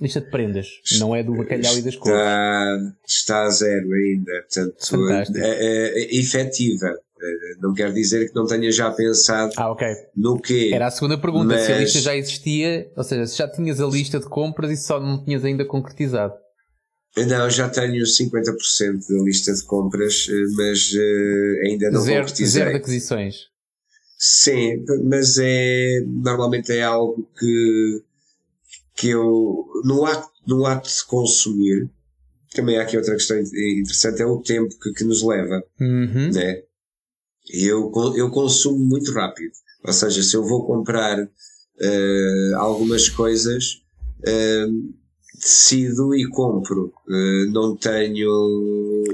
[0.00, 2.16] Lista de prendas, não é do bacalhau e das cores.
[2.16, 8.34] Está, está a zero ainda, portanto, é, é, é efetiva eh, não quer dizer que
[8.34, 9.94] não tenha já pensado ah, okay.
[10.16, 10.70] no quê.
[10.72, 11.62] Era a segunda pergunta, mas...
[11.62, 14.76] se a lista já existia, ou seja, se já tinhas a lista de compras e
[14.76, 16.34] só não tinhas ainda concretizado.
[17.16, 18.36] Não, já tenho 50%
[19.08, 22.60] da lista de compras, eh, mas uh, ainda não zero, concretizei.
[22.60, 23.34] Zero de aquisições.
[24.18, 28.02] Sim, mas é normalmente é algo que,
[28.94, 31.90] que eu no ato, no ato de consumir
[32.54, 36.30] também há aqui outra questão interessante é o tempo que, que nos leva uhum.
[36.32, 36.62] né?
[37.50, 39.52] eu, eu consumo muito rápido.
[39.84, 43.82] Ou seja, se eu vou comprar uh, algumas coisas,
[44.20, 44.94] uh,
[45.34, 46.92] decido e compro.
[47.08, 48.30] Uh, não tenho.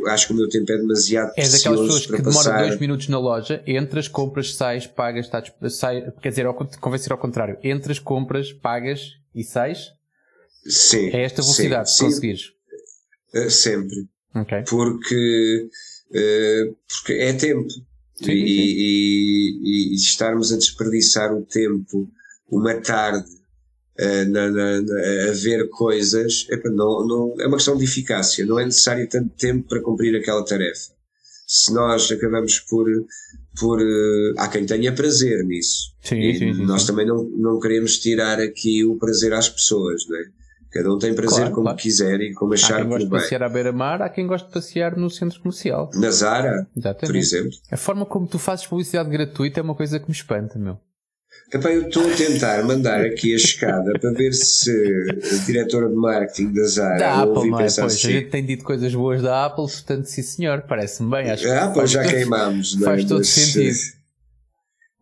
[0.09, 3.19] Acho que o meu tempo é demasiado És daquelas pessoas que demora dois minutos na
[3.19, 6.47] loja, entras, compras, sais, pagas, está, sai, quer dizer,
[6.81, 7.57] convém ser ao contrário.
[7.65, 9.93] Entras, compras, pagas e sais?
[10.67, 11.11] Sim.
[11.11, 12.53] É esta velocidade sim, que conseguires?
[13.51, 14.09] sempre.
[14.35, 14.65] Okay.
[14.69, 15.69] Porque,
[16.89, 17.69] porque é tempo.
[18.23, 18.55] Sim, e, sim.
[19.63, 22.11] E, e, estarmos a desperdiçar o tempo
[22.51, 23.29] uma tarde
[24.01, 28.45] uh, na, na, na, a ver coisas epa, não, não, é uma questão de eficácia,
[28.45, 30.93] não é necessário tanto tempo para cumprir aquela tarefa.
[31.47, 32.87] Se nós acabamos por.
[33.59, 35.95] Por uh, há quem tenha prazer nisso.
[36.01, 40.17] Sim, e sim, nós também não, não queremos tirar aqui o prazer às pessoas, não
[40.19, 40.25] é?
[40.71, 41.79] Cada um tem prazer claro, como claro.
[41.79, 44.53] quiser e como achar Há quem gosta de passear à beira-mar, há quem gosta de
[44.53, 45.91] passear no centro comercial.
[45.95, 47.07] Na Zara, Exatamente.
[47.07, 47.51] por exemplo.
[47.73, 50.79] A forma como tu fazes publicidade gratuita é uma coisa que me espanta, meu.
[51.51, 55.95] Epá, eu estou a tentar mandar aqui a escada para ver se a diretora de
[55.95, 57.63] marketing da Zara da Apple, não é?
[57.63, 58.09] Pois, assim.
[58.09, 61.31] a gente tem dito coisas boas da Apple, portanto, sim senhor, parece-me bem.
[61.31, 62.85] Acho a Apple já queimamos, não é?
[62.91, 63.99] Faz todo Mas, sentido.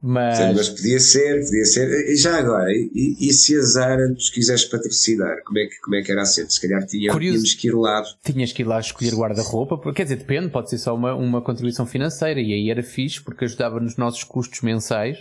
[0.01, 0.37] Mas...
[0.37, 2.13] Sim, mas podia ser, podia ser.
[2.13, 5.97] E já agora, e, e, se a Zara nos quisesse patrocinar, como é que, como
[5.97, 6.49] é que era a ser?
[6.49, 8.05] Se calhar tinha, tínhamos que ir lá.
[8.23, 11.87] Tinhas que ir lá escolher guarda-roupa, quer dizer, depende, pode ser só uma, uma contribuição
[11.87, 15.19] financeira e aí era fixe porque ajudava nos nossos custos mensais,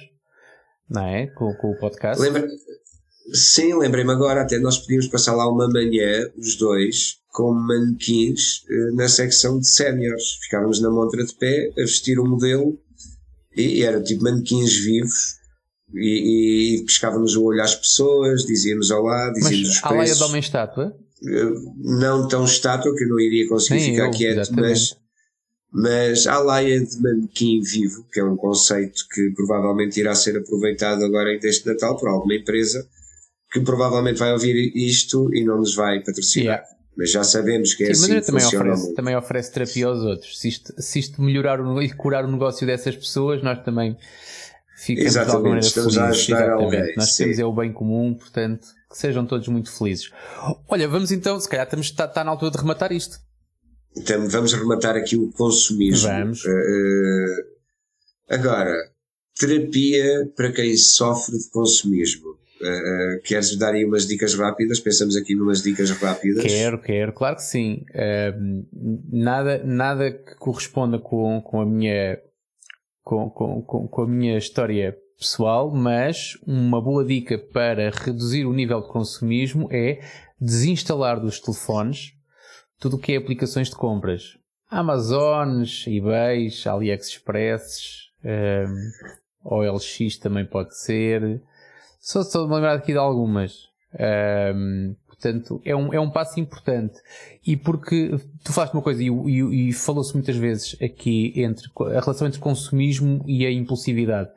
[0.89, 1.27] não é?
[1.27, 2.21] Com, com o podcast.
[2.21, 2.47] Lembra...
[3.33, 8.91] Sim, lembrei-me agora, até nós podíamos passar lá uma manhã, os dois, com manequins eh,
[8.93, 10.35] na secção de séniores.
[10.43, 12.79] Ficávamos na montra de pé a vestir o modelo
[13.55, 15.37] e era tipo manequins vivos
[15.93, 19.97] e, e pescávamos o olho às pessoas, dizíamos olá, dizíamos mas os preços.
[19.97, 20.95] Mas de homem estátua?
[21.27, 24.95] Eh, não tão estátua que eu não iria conseguir ficar eu, quieto, mas,
[25.77, 31.03] mas a laia de manequim vivo, que é um conceito que provavelmente irá ser aproveitado
[31.03, 32.87] agora deste Natal por alguma empresa
[33.51, 36.59] que provavelmente vai ouvir isto e não nos vai patrocinar.
[36.59, 36.67] Yeah.
[36.97, 40.39] Mas já sabemos que é Sim, assim que também oferece, também oferece terapia aos outros.
[40.39, 43.97] Se isto, se isto melhorar o, e curar o negócio dessas pessoas, nós também
[44.77, 46.09] ficamos Exatamente, de alguma maneira estamos felizes.
[46.09, 46.75] a ajudar Exatamente.
[46.77, 46.95] alguém.
[46.95, 50.09] Nós temos é o bem comum, portanto, que sejam todos muito felizes.
[50.69, 53.24] Olha, vamos então, se calhar estamos, está, está na altura de rematar isto.
[53.97, 56.09] Então, vamos rematar aqui o consumismo.
[56.09, 56.43] Vamos.
[56.43, 57.45] Uh,
[58.29, 58.75] agora,
[59.39, 62.35] terapia para quem sofre de consumismo.
[62.61, 64.79] Uh, queres dar aí umas dicas rápidas?
[64.79, 66.43] Pensamos aqui numas dicas rápidas.
[66.43, 67.85] Quero, quero, claro que sim.
[67.91, 68.65] Uh,
[69.11, 72.19] nada, nada que corresponda com, com a minha
[73.03, 78.81] com, com, com a minha história pessoal, mas uma boa dica para reduzir o nível
[78.81, 79.99] de consumismo é
[80.39, 82.14] desinstalar dos telefones
[82.79, 84.37] tudo o que é aplicações de compras.
[84.69, 91.41] Amazones, eBays, AliExpress, um, OLX também pode ser.
[91.99, 93.69] Só estou a lembrar aqui de algumas.
[94.55, 96.99] Um, portanto, é um, é um passo importante.
[97.45, 102.01] E porque tu fazes uma coisa, e, e, e falou-se muitas vezes aqui entre a
[102.01, 104.29] relação entre consumismo e a impulsividade.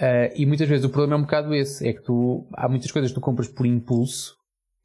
[0.00, 2.90] Uh, e muitas vezes o problema é um bocado esse, é que tu, há muitas
[2.90, 4.37] coisas que tu compras por impulso,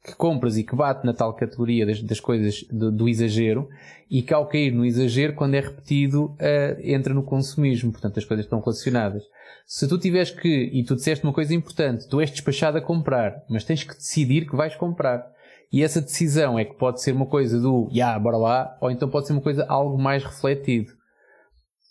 [0.04, 3.70] que compras e que bate na tal categoria das, das coisas do, do, exagero,
[4.10, 8.24] e que ao cair no exagero, quando é repetido, uh, entra no consumismo, portanto as
[8.24, 9.22] coisas estão relacionadas.
[9.66, 13.42] Se tu tiveres que, e tu disseste uma coisa importante, tu és despachado a comprar,
[13.48, 15.26] mas tens que decidir que vais comprar.
[15.72, 18.90] E essa decisão é que pode ser uma coisa do, já, yeah, bora lá, ou
[18.90, 20.92] então pode ser uma coisa algo mais refletido.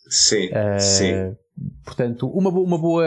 [0.08, 1.36] Sim, uh, sim.
[1.86, 3.06] Portanto, uma, uma, boa,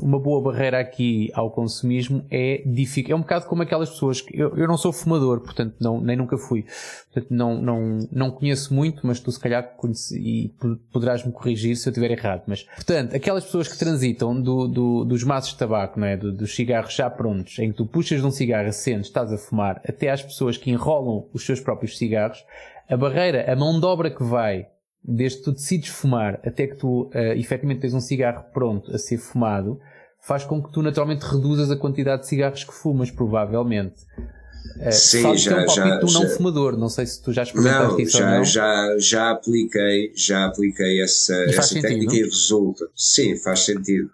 [0.00, 3.12] uma boa barreira aqui ao consumismo é difícil.
[3.12, 6.16] É um bocado como aquelas pessoas que eu, eu não sou fumador, portanto, não, nem
[6.16, 6.64] nunca fui.
[7.12, 10.54] Portanto, não, não, não conheço muito, mas tu se calhar conhece, e
[10.90, 12.44] poderás me corrigir se eu estiver errado.
[12.46, 16.16] Mas, portanto, aquelas pessoas que transitam do, do, dos maços de tabaco, não é?
[16.16, 19.36] Do, dos cigarros já prontos, em que tu puxas de um cigarro, acendes, estás a
[19.36, 22.42] fumar, até às pessoas que enrolam os seus próprios cigarros,
[22.88, 24.68] a barreira, a mão de obra que vai
[25.04, 28.98] desde que tu decides fumar até que tu uh, efetivamente tens um cigarro pronto a
[28.98, 29.80] ser fumado,
[30.20, 34.02] faz com que tu naturalmente reduzas a quantidade de cigarros que fumas, provavelmente.
[34.76, 37.42] Uh, Sim, já, é um já, de um não fumador, não sei se tu já
[37.42, 38.44] experimentaste não, isso já, ou não.
[38.44, 42.18] Já, já apliquei, já apliquei essa, essa sentido, técnica não?
[42.18, 42.88] e resulta.
[42.94, 44.08] Sim, faz sentido.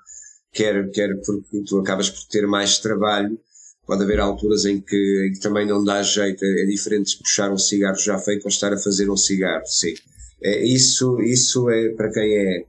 [0.50, 3.38] Quer, quer porque tu acabas por ter mais trabalho,
[3.86, 7.22] pode haver alturas em que, em que também não dá jeito, é, é diferente de
[7.22, 9.94] puxar um cigarro já feito ou estar a fazer um cigarro, sim.
[10.42, 12.64] É, isso, isso é para quem é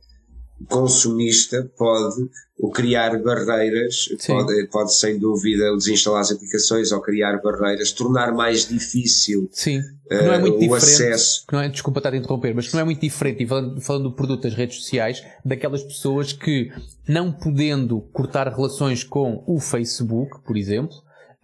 [0.68, 7.94] consumista pode o criar barreiras, pode, pode sem dúvida desinstalar as aplicações ou criar barreiras,
[7.94, 9.80] tornar mais difícil Sim.
[9.80, 11.46] Uh, não é muito o diferente, acesso.
[11.50, 14.16] não é, desculpa estar a interromper, mas não é muito diferente, e falando, falando do
[14.16, 16.70] produto das redes sociais, daquelas pessoas que,
[17.08, 20.98] não podendo cortar relações com o Facebook, por exemplo,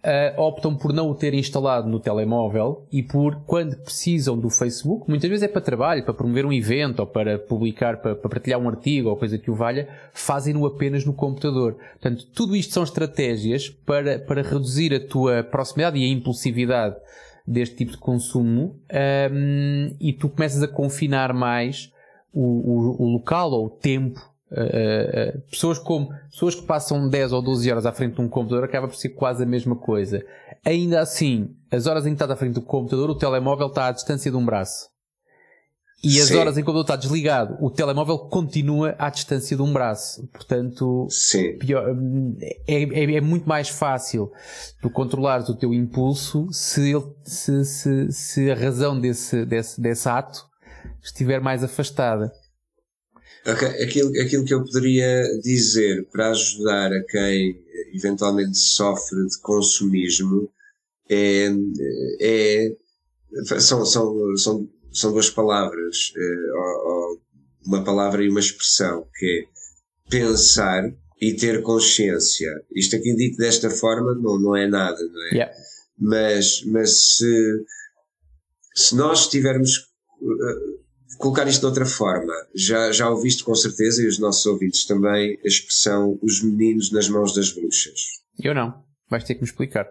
[0.06, 5.08] uh, optam por não o ter instalado no telemóvel e por, quando precisam do Facebook,
[5.08, 8.60] muitas vezes é para trabalho, para promover um evento ou para publicar, para, para partilhar
[8.60, 11.76] um artigo ou coisa que o valha, fazem-no apenas no computador.
[12.00, 16.96] Portanto, tudo isto são estratégias para, para reduzir a tua proximidade e a impulsividade
[17.46, 21.92] deste tipo de consumo um, ehm, e tu começas a confinar mais
[22.32, 27.32] o, o, o local ou o tempo Uh, uh, pessoas como pessoas que passam 10
[27.32, 30.24] ou 12 horas à frente de um computador acaba por ser quase a mesma coisa.
[30.64, 33.92] Ainda assim, as horas em que estás à frente do computador, o telemóvel está à
[33.92, 34.88] distância de um braço.
[36.04, 36.36] E as Sim.
[36.36, 40.28] horas em que o computador está desligado, o telemóvel continua à distância de um braço.
[40.28, 41.08] Portanto,
[41.58, 41.96] pior,
[42.68, 44.30] é, é, é, muito mais fácil
[44.80, 50.08] tu controlares o teu impulso se, ele, se, se, se a razão desse, desse, desse
[50.08, 50.46] ato
[51.02, 52.30] estiver mais afastada.
[53.46, 60.50] Aquilo, aquilo que eu poderia dizer para ajudar a quem eventualmente sofre de consumismo
[61.08, 61.48] é,
[62.20, 62.76] é
[63.60, 70.92] são, são, são, são duas palavras, é, uma palavra e uma expressão, que é pensar
[71.20, 72.50] e ter consciência.
[72.74, 75.28] Isto aqui dito desta forma não, não é nada, não é?
[75.30, 75.52] Yeah.
[75.98, 77.64] Mas, mas se,
[78.74, 79.88] se nós tivermos
[81.18, 85.38] colocar isto de outra forma, já, já ouviste com certeza, e os nossos ouvintes também,
[85.44, 88.00] a expressão os meninos nas mãos das bruxas.
[88.42, 88.74] Eu não.
[89.10, 89.86] Vais ter que me explicar.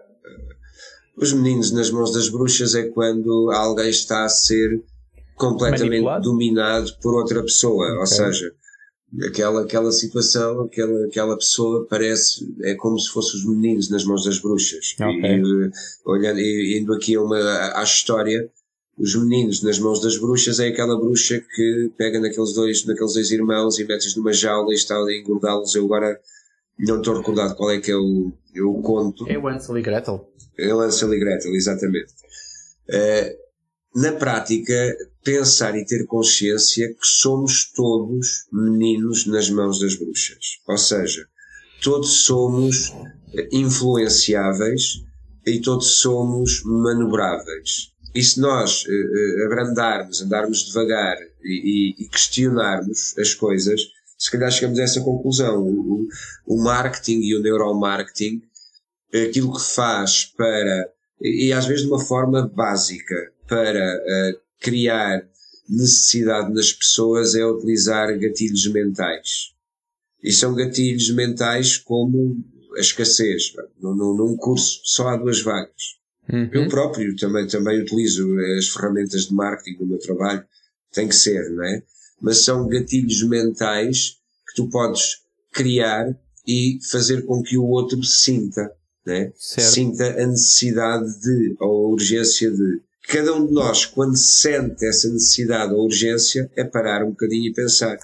[1.16, 4.82] Os meninos nas mãos das bruxas é quando alguém está a ser
[5.36, 6.24] completamente Manipulado?
[6.24, 7.86] dominado por outra pessoa.
[7.86, 7.98] Okay.
[7.98, 8.52] Ou seja,
[9.26, 14.24] aquela, aquela situação, aquela, aquela pessoa parece, é como se fossem os meninos nas mãos
[14.24, 14.94] das bruxas.
[14.94, 15.40] Okay.
[15.40, 15.70] E,
[16.04, 17.38] olhando, e indo aqui a uma,
[17.78, 18.50] à história,
[18.98, 23.30] os meninos nas mãos das bruxas é aquela bruxa que pega naqueles dois, naqueles dois
[23.30, 25.74] irmãos e mete-os numa jaula e está a engordá-los.
[25.74, 26.18] Eu agora
[26.78, 29.28] não estou recordado qual é que é o, o conto.
[29.28, 30.32] É o Ansel e Gretel.
[30.58, 32.12] É o Ansel e Gretel, exatamente.
[32.88, 40.60] Uh, na prática, pensar e ter consciência que somos todos meninos nas mãos das bruxas.
[40.66, 41.26] Ou seja,
[41.82, 42.92] todos somos
[43.52, 45.02] influenciáveis
[45.46, 47.92] e todos somos manobráveis.
[48.16, 53.78] E se nós uh, abrandarmos, andarmos devagar e, e, questionarmos as coisas,
[54.16, 55.62] se calhar chegamos a essa conclusão.
[55.62, 56.08] O,
[56.46, 58.40] o, marketing e o neuromarketing,
[59.12, 60.88] aquilo que faz para,
[61.20, 63.14] e, e às vezes de uma forma básica,
[63.46, 65.28] para uh, criar
[65.68, 69.52] necessidade nas pessoas é utilizar gatilhos mentais.
[70.22, 72.42] E são gatilhos mentais como
[72.78, 73.52] a escassez.
[73.78, 75.96] Num, num curso só há duas vagas.
[76.32, 76.48] Uhum.
[76.52, 80.44] Eu próprio também, também utilizo as ferramentas de marketing do meu trabalho.
[80.92, 81.82] Tem que ser, não é?
[82.20, 84.16] Mas são gatilhos mentais
[84.48, 85.22] que tu podes
[85.52, 86.16] criar
[86.46, 88.70] e fazer com que o outro sinta,
[89.04, 89.32] né?
[89.36, 92.80] sinta a necessidade de, ou a urgência de.
[93.08, 97.54] Cada um de nós, quando sente essa necessidade ou urgência, é parar um bocadinho e
[97.54, 97.96] pensar.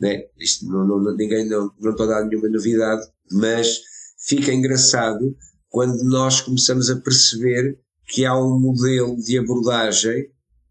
[0.00, 0.24] Né?
[0.38, 3.82] Isto não, não, ninguém não, não estou a dar nenhuma novidade, mas
[4.18, 5.36] fica engraçado
[5.68, 10.28] quando nós começamos a perceber que há um modelo de abordagem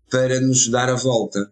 [0.10, 1.52] para nos dar a volta.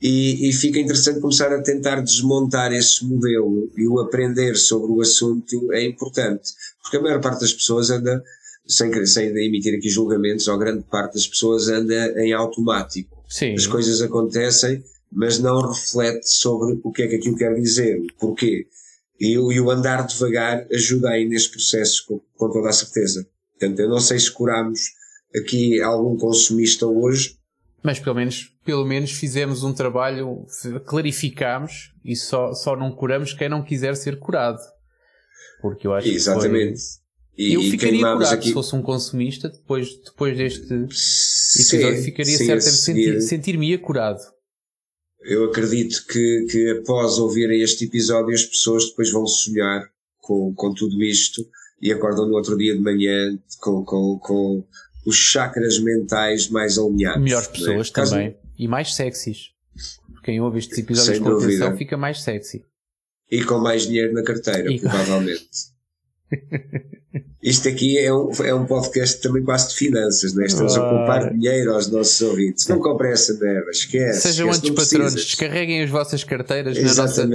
[0.00, 5.00] E, e, fica interessante começar a tentar desmontar esse modelo e o aprender sobre o
[5.00, 6.50] assunto é importante.
[6.82, 8.20] Porque a maior parte das pessoas anda,
[8.66, 13.22] sem, sem emitir aqui julgamentos, ou grande parte das pessoas anda em automático.
[13.28, 13.54] Sim.
[13.54, 18.02] As coisas acontecem, mas não reflete sobre o que é que aquilo quer dizer.
[18.18, 18.66] Porquê?
[19.20, 23.26] E, e o andar devagar ajuda aí nesse processo com, com toda a certeza.
[23.58, 24.80] Portanto, eu não sei se curamos
[25.34, 27.36] aqui algum consumista hoje.
[27.82, 30.46] Mas pelo menos, pelo menos fizemos um trabalho,
[30.86, 34.60] clarificamos e só, só não curamos quem não quiser ser curado.
[35.60, 36.80] Porque eu acho Exatamente.
[37.36, 37.66] que foi...
[37.66, 38.48] eu ficaria curado aqui...
[38.48, 44.20] se fosse um consumista depois, depois deste sim, episódio ficaria sim, certamente sentir, sentir-me curado.
[45.24, 49.88] Eu acredito que, que após ouvirem este episódio as pessoas depois vão sonhar
[50.20, 51.46] com, com tudo isto
[51.80, 54.64] e acordam no outro dia de manhã com, com, com
[55.04, 57.22] os chakras mentais mais alinhados.
[57.22, 57.52] Melhores é?
[57.52, 57.92] pessoas é?
[57.92, 58.32] também.
[58.32, 58.42] Caso...
[58.58, 59.50] E mais sexys.
[60.22, 62.64] Quem ouve estes episódios Sem com atenção fica mais sexy.
[63.30, 64.78] E com mais dinheiro na carteira, e...
[64.78, 65.48] provavelmente.
[67.42, 70.46] Isto aqui é um, é um podcast também quase de finanças, não é?
[70.46, 72.68] Estamos a poupar dinheiro aos nossos ouvintes.
[72.68, 74.20] Não comprem essa merda, esquece.
[74.20, 77.28] Sejam antes patronos, descarreguem as vossas carteiras na nossa,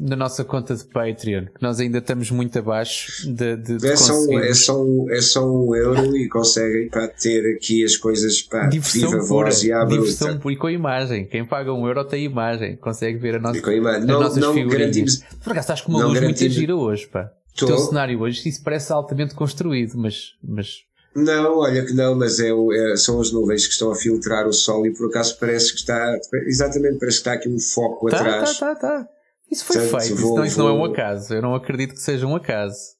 [0.00, 3.94] na nossa conta de Patreon, que nós ainda estamos muito abaixo de, de, de é,
[3.94, 7.96] só um, é, só um, é só um euro e conseguem para ter aqui as
[7.96, 11.26] coisas para diversão viva pura, voz e à diversão pura, e com imagem.
[11.26, 14.00] Quem paga um euro tem imagem, consegue ver a nossa, e com imagem.
[14.00, 14.80] As não, nossas não figurinhas.
[14.80, 17.30] Garantimos, Por acaso estás com uma luz muito gira hoje, pá.
[17.56, 17.66] Tô.
[17.66, 20.34] O teu cenário hoje, isso parece altamente construído, mas.
[20.42, 20.82] mas...
[21.14, 24.52] Não, olha que não, mas é, é, são as nuvens que estão a filtrar o
[24.52, 26.18] sol e por acaso parece que está.
[26.46, 28.58] Exatamente, parece que está aqui um foco tá, atrás.
[28.58, 29.08] Tá, tá, tá.
[29.50, 30.68] Isso foi Portanto, feito, vou, isso, não, isso vou...
[30.68, 31.34] não é um acaso.
[31.34, 32.94] Eu não acredito que seja um acaso.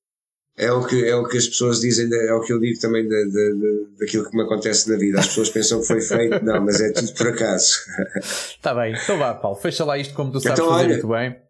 [0.56, 3.02] É o que, é o que as pessoas dizem, é o que eu digo também
[3.02, 5.18] de, de, de, daquilo que me acontece na vida.
[5.18, 7.80] As pessoas pensam que foi feito, não, mas é tudo por acaso.
[8.22, 11.08] Está bem, então vá, Paulo, fecha lá isto como tu sabes então, fazer olha, muito
[11.08, 11.43] bem.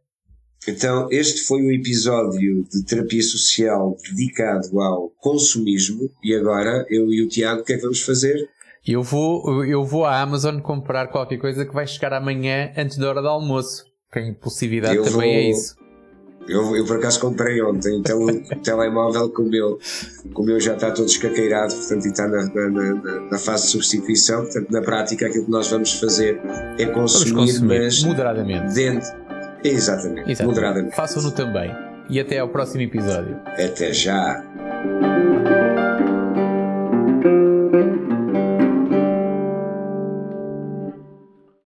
[0.67, 6.11] Então, este foi o episódio de terapia social dedicado ao consumismo.
[6.23, 8.49] E agora, eu e o Tiago, o que é que vamos fazer?
[8.87, 13.09] Eu vou, eu vou à Amazon comprar qualquer coisa que vai chegar amanhã antes da
[13.09, 13.85] hora do almoço.
[14.12, 15.77] Tem possibilidade eu também, é vou, é isso.
[16.47, 19.79] Eu, eu por acaso comprei ontem, então o telemóvel com o, meu,
[20.35, 22.93] com o meu já está todo escaqueirado, portanto, está na, na,
[23.31, 24.43] na, fase de substituição.
[24.43, 26.39] Portanto, na prática, aquilo que nós vamos fazer
[26.79, 28.75] é consumir, consumir mas moderadamente.
[28.75, 29.09] Dentro,
[29.65, 30.45] Exatamente, Exatamente.
[30.45, 30.95] moderadamente.
[30.97, 31.75] Façam-no também.
[32.09, 33.41] E até ao próximo episódio.
[33.47, 34.45] Até já.